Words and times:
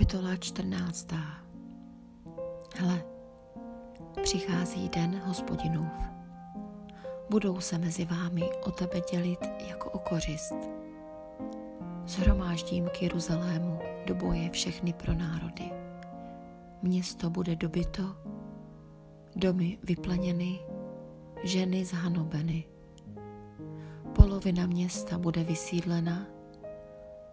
Kapitola 0.00 0.36
14. 0.36 1.08
Hle, 2.76 3.04
přichází 4.22 4.88
den 4.88 5.20
hospodinův. 5.24 5.92
Budou 7.30 7.60
se 7.60 7.78
mezi 7.78 8.04
vámi 8.04 8.50
o 8.66 8.70
tebe 8.70 9.00
dělit 9.12 9.38
jako 9.68 9.90
o 9.90 9.98
kořist. 9.98 10.54
Zhromáždím 12.06 12.88
k 12.88 13.02
Jeruzalému 13.02 13.78
do 14.06 14.14
boje 14.14 14.50
všechny 14.50 14.92
pro 14.92 15.14
národy. 15.14 15.70
Město 16.82 17.30
bude 17.30 17.56
dobyto, 17.56 18.16
domy 19.36 19.78
vyplněny, 19.82 20.60
ženy 21.42 21.84
zhanobeny. 21.84 22.64
Polovina 24.14 24.66
města 24.66 25.18
bude 25.18 25.44
vysídlena, 25.44 26.26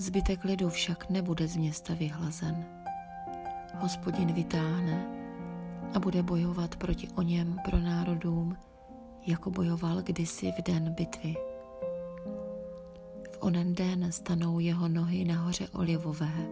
Zbytek 0.00 0.44
lidu 0.44 0.68
však 0.68 1.10
nebude 1.10 1.48
z 1.48 1.56
města 1.56 1.94
vyhlazen. 1.94 2.64
Hospodin 3.74 4.32
vytáhne 4.32 5.06
a 5.94 5.98
bude 5.98 6.22
bojovat 6.22 6.76
proti 6.76 7.08
o 7.14 7.22
něm 7.22 7.58
pro 7.64 7.78
národům, 7.78 8.56
jako 9.26 9.50
bojoval 9.50 10.02
kdysi 10.02 10.52
v 10.52 10.62
den 10.62 10.94
bitvy. 10.94 11.34
V 13.30 13.38
onen 13.40 13.74
den 13.74 14.12
stanou 14.12 14.58
jeho 14.58 14.88
nohy 14.88 15.24
na 15.24 15.40
hoře 15.42 15.68
Olivové, 15.68 16.48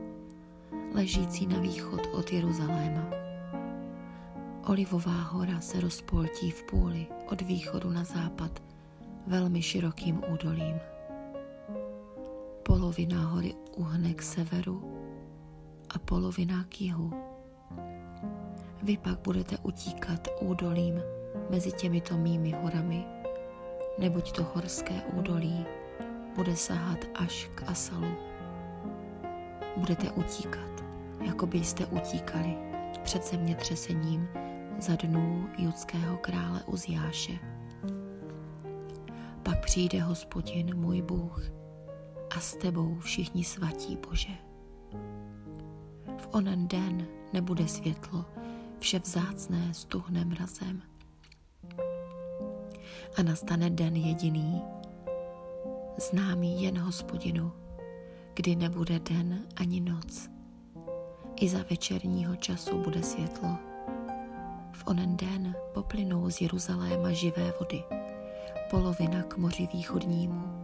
ležící 0.94 1.46
na 1.46 1.58
východ 1.58 2.00
od 2.12 2.32
Jeruzaléma. 2.32 3.10
Olivová 4.66 5.22
hora 5.22 5.60
se 5.60 5.80
rozpoltí 5.80 6.50
v 6.50 6.62
půli 6.62 7.06
od 7.30 7.42
východu 7.42 7.90
na 7.90 8.04
západ 8.04 8.62
velmi 9.26 9.62
širokým 9.62 10.22
údolím 10.32 10.80
polovina 12.66 13.30
hory 13.30 13.54
uhne 13.78 14.10
k 14.10 14.22
severu 14.22 14.82
a 15.94 16.02
polovina 16.02 16.66
k 16.66 16.90
jihu. 16.90 17.14
Vy 18.82 18.98
pak 18.98 19.22
budete 19.22 19.58
utíkat 19.62 20.28
údolím 20.40 20.98
mezi 21.50 21.72
těmito 21.72 22.18
mými 22.18 22.50
horami, 22.62 23.06
neboť 23.98 24.32
to 24.32 24.42
horské 24.42 24.98
údolí 25.14 25.62
bude 26.34 26.56
sahat 26.56 26.98
až 27.14 27.50
k 27.54 27.62
Asalu. 27.70 28.10
Budete 29.76 30.10
utíkat, 30.10 30.84
jako 31.26 31.46
byste 31.46 31.86
utíkali 31.86 32.56
před 33.02 33.24
zemětřesením 33.24 34.28
za 34.78 34.96
dnů 34.96 35.48
judského 35.58 36.16
krále 36.16 36.62
Uziáše. 36.66 37.38
Pak 39.42 39.60
přijde 39.60 40.02
hospodin, 40.02 40.76
můj 40.76 41.02
Bůh, 41.02 41.55
a 42.30 42.40
s 42.40 42.56
tebou 42.56 42.98
všichni 42.98 43.44
svatí 43.44 43.96
Bože. 43.96 44.32
V 46.18 46.28
onen 46.30 46.68
den 46.68 47.06
nebude 47.32 47.68
světlo, 47.68 48.24
vše 48.78 48.98
vzácné 48.98 49.74
stuhne 49.74 50.24
mrazem. 50.24 50.82
A 53.18 53.22
nastane 53.22 53.70
den 53.70 53.96
jediný, 53.96 54.62
známý 56.10 56.62
jen 56.62 56.78
hospodinu, 56.78 57.52
kdy 58.34 58.56
nebude 58.56 58.98
den 58.98 59.46
ani 59.56 59.80
noc. 59.80 60.30
I 61.40 61.48
za 61.48 61.58
večerního 61.70 62.36
času 62.36 62.78
bude 62.78 63.02
světlo. 63.02 63.48
V 64.72 64.86
onen 64.86 65.16
den 65.16 65.54
poplynou 65.74 66.30
z 66.30 66.40
Jeruzaléma 66.40 67.12
živé 67.12 67.52
vody, 67.60 67.84
polovina 68.70 69.22
k 69.22 69.36
moři 69.36 69.68
východnímu, 69.72 70.55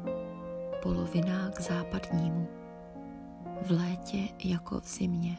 polovina 0.83 1.51
k 1.51 1.61
západnímu, 1.61 2.49
v 3.67 3.71
létě 3.71 4.29
jako 4.45 4.81
v 4.81 4.89
zimě. 4.89 5.39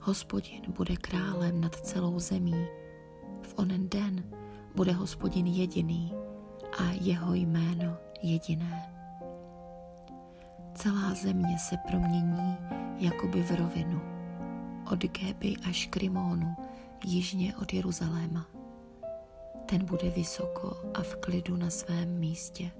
Hospodin 0.00 0.62
bude 0.68 0.96
králem 0.96 1.60
nad 1.60 1.76
celou 1.76 2.18
zemí. 2.18 2.66
V 3.42 3.54
onen 3.56 3.88
den 3.88 4.24
bude 4.74 4.92
hospodin 4.92 5.46
jediný 5.46 6.12
a 6.78 6.82
jeho 7.00 7.34
jméno 7.34 7.96
jediné. 8.22 8.92
Celá 10.74 11.14
země 11.14 11.58
se 11.58 11.76
promění 11.76 12.56
jakoby 12.98 13.42
v 13.42 13.50
rovinu, 13.50 14.00
od 14.92 15.04
Géby 15.04 15.56
až 15.68 15.86
k 15.86 15.96
Rimónu, 15.96 16.56
jižně 17.04 17.56
od 17.56 17.72
Jeruzaléma. 17.72 18.46
Ten 19.66 19.84
bude 19.84 20.10
vysoko 20.10 20.76
a 20.94 21.02
v 21.02 21.16
klidu 21.16 21.56
na 21.56 21.70
svém 21.70 22.18
místě 22.18 22.70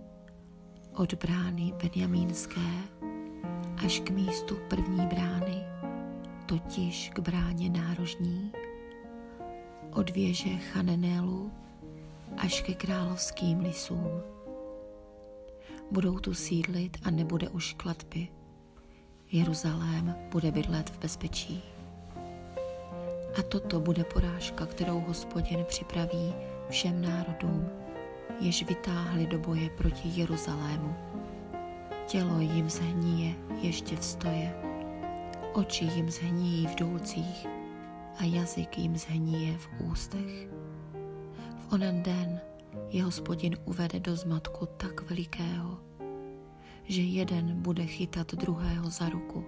od 0.94 1.14
brány 1.14 1.72
Benjamínské 1.82 2.70
až 3.84 4.00
k 4.00 4.10
místu 4.10 4.56
první 4.68 5.06
brány, 5.06 5.64
totiž 6.46 7.10
k 7.14 7.18
bráně 7.18 7.70
nárožní, 7.70 8.52
od 9.92 10.10
věže 10.10 10.50
Chanenélu 10.50 11.52
až 12.36 12.60
ke 12.60 12.74
královským 12.74 13.60
lisům. 13.60 14.22
Budou 15.90 16.18
tu 16.18 16.34
sídlit 16.34 16.96
a 17.02 17.10
nebude 17.10 17.48
už 17.48 17.72
kladby. 17.72 18.28
Jeruzalém 19.32 20.14
bude 20.30 20.50
bydlet 20.50 20.90
v 20.90 20.98
bezpečí. 20.98 21.62
A 23.38 23.42
toto 23.42 23.80
bude 23.80 24.04
porážka, 24.04 24.66
kterou 24.66 25.00
hospodin 25.00 25.64
připraví 25.64 26.34
všem 26.68 27.02
národům, 27.02 27.81
jež 28.40 28.62
vytáhli 28.62 29.26
do 29.26 29.38
boje 29.38 29.70
proti 29.70 30.08
Jeruzalému. 30.08 30.96
Tělo 32.06 32.40
jim 32.40 32.70
zhníje 32.70 33.34
ještě 33.60 33.96
v 33.96 34.04
stoje, 34.04 34.54
oči 35.52 35.84
jim 35.84 36.10
zhníjí 36.10 36.66
v 36.66 36.74
důlcích 36.74 37.46
a 38.18 38.24
jazyk 38.24 38.78
jim 38.78 38.96
zhníje 38.96 39.58
v 39.58 39.68
ústech. 39.80 40.48
V 41.58 41.72
onen 41.72 42.02
den 42.02 42.40
je 42.88 43.04
hospodin 43.04 43.56
uvede 43.64 44.00
do 44.00 44.16
zmatku 44.16 44.66
tak 44.76 45.10
velikého, 45.10 45.78
že 46.84 47.02
jeden 47.02 47.62
bude 47.62 47.86
chytat 47.86 48.34
druhého 48.34 48.90
za 48.90 49.08
ruku, 49.08 49.44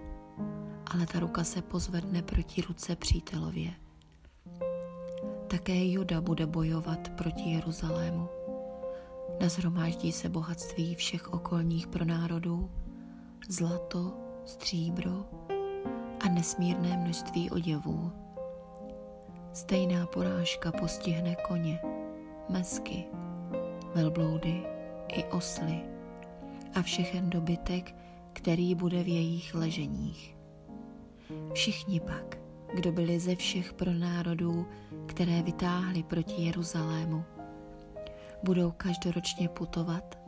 ale 0.93 1.05
ta 1.05 1.19
ruka 1.19 1.43
se 1.43 1.61
pozvedne 1.61 2.21
proti 2.21 2.61
ruce 2.61 2.95
přítelově. 2.95 3.73
Také 5.47 5.85
Juda 5.85 6.21
bude 6.21 6.45
bojovat 6.45 7.09
proti 7.09 7.49
Jeruzalému 7.49 8.27
Nazhromáždí 9.41 10.11
se 10.11 10.29
bohatství 10.29 10.95
všech 10.95 11.33
okolních 11.33 11.87
pronárodů, 11.87 12.71
zlato, 13.49 14.13
stříbro 14.45 15.25
a 16.25 16.29
nesmírné 16.29 16.97
množství 16.97 17.49
oděvů. 17.49 18.11
Stejná 19.53 20.05
porážka 20.05 20.71
postihne 20.71 21.35
koně, 21.47 21.79
mesky, 22.49 23.03
velbloudy 23.95 24.63
i 25.07 25.23
osly 25.23 25.81
a 26.75 26.81
všechen 26.81 27.29
dobytek, 27.29 27.95
který 28.33 28.75
bude 28.75 29.03
v 29.03 29.07
jejich 29.07 29.55
leženích. 29.55 30.37
Všichni 31.53 31.99
pak, 31.99 32.37
kdo 32.75 32.91
byli 32.91 33.19
ze 33.19 33.35
všech 33.35 33.73
pronárodů, 33.73 34.67
které 35.05 35.41
vytáhli 35.41 36.03
proti 36.03 36.41
Jeruzalému, 36.41 37.23
budou 38.43 38.71
každoročně 38.71 39.49
putovat, 39.49 40.19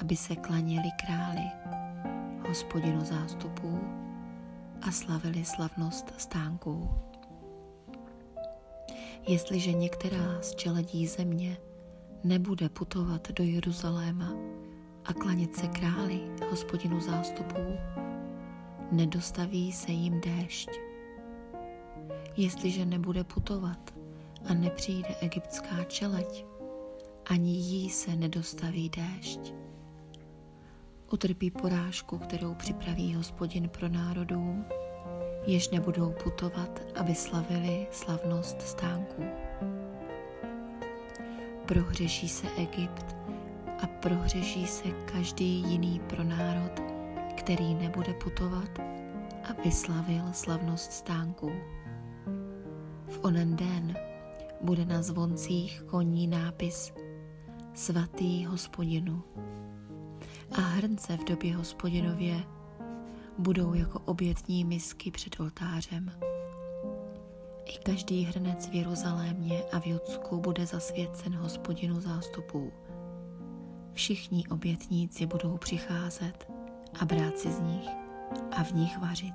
aby 0.00 0.16
se 0.16 0.36
klaněli 0.36 0.88
králi, 1.06 1.50
hospodinu 2.48 3.04
zástupů 3.04 3.80
a 4.82 4.90
slavili 4.90 5.44
slavnost 5.44 6.12
stánků. 6.16 6.90
Jestliže 9.28 9.72
některá 9.72 10.42
z 10.42 10.54
čeledí 10.54 11.06
země 11.06 11.56
nebude 12.24 12.68
putovat 12.68 13.30
do 13.32 13.44
Jeruzaléma 13.44 14.32
a 15.04 15.12
klanět 15.12 15.56
se 15.56 15.68
králi, 15.68 16.20
hospodinu 16.50 17.00
zástupů, 17.00 17.76
nedostaví 18.92 19.72
se 19.72 19.92
jim 19.92 20.20
déšť. 20.20 20.70
Jestliže 22.36 22.86
nebude 22.86 23.24
putovat 23.24 23.94
a 24.48 24.54
nepřijde 24.54 25.14
egyptská 25.20 25.84
čeleď, 25.84 26.46
ani 27.26 27.50
jí 27.50 27.90
se 27.90 28.16
nedostaví 28.16 28.90
déšť. 28.90 29.54
Utrpí 31.12 31.50
porážku, 31.50 32.18
kterou 32.18 32.54
připraví 32.54 33.14
hospodin 33.14 33.68
pro 33.68 33.88
národům, 33.88 34.64
jež 35.46 35.70
nebudou 35.70 36.14
putovat, 36.22 36.80
aby 36.96 37.14
slavili 37.14 37.86
slavnost 37.90 38.62
stánků. 38.62 39.22
Prohřeší 41.66 42.28
se 42.28 42.48
Egypt 42.56 43.16
a 43.82 43.86
prohřeší 43.86 44.66
se 44.66 44.88
každý 44.90 45.62
jiný 45.62 46.00
pro 46.08 46.24
národ, 46.24 46.82
který 47.36 47.74
nebude 47.74 48.14
putovat, 48.14 48.78
aby 49.50 49.72
slavil 49.72 50.22
slavnost 50.32 50.92
stánků. 50.92 51.52
V 53.08 53.18
onen 53.22 53.56
den 53.56 53.94
bude 54.60 54.84
na 54.84 55.02
zvoncích 55.02 55.82
koní 55.82 56.26
nápis 56.26 56.92
svatý 57.74 58.46
hospodinu. 58.46 59.22
A 60.58 60.60
hrnce 60.60 61.16
v 61.16 61.24
době 61.24 61.56
hospodinově 61.56 62.44
budou 63.38 63.74
jako 63.74 63.98
obětní 63.98 64.64
misky 64.64 65.10
před 65.10 65.40
oltářem. 65.40 66.12
I 67.64 67.78
každý 67.78 68.24
hrnec 68.24 68.68
v 68.68 68.74
Jeruzalémě 68.74 69.62
a 69.72 69.80
v 69.80 69.86
Judsku 69.86 70.40
bude 70.40 70.66
zasvěcen 70.66 71.34
hospodinu 71.34 72.00
zástupů. 72.00 72.72
Všichni 73.92 74.46
obětníci 74.46 75.26
budou 75.26 75.56
přicházet 75.56 76.48
a 77.00 77.04
brát 77.04 77.38
si 77.38 77.52
z 77.52 77.60
nich 77.60 77.88
a 78.56 78.64
v 78.64 78.72
nich 78.72 78.98
vařit. 78.98 79.34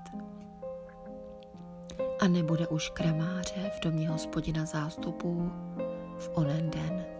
A 2.19 2.27
nebude 2.27 2.67
už 2.67 2.89
kramáře 2.89 3.71
v 3.77 3.83
domě 3.83 4.09
hospodina 4.09 4.65
zástupů 4.65 5.51
v 6.17 6.31
onen 6.33 6.69
den. 6.69 7.16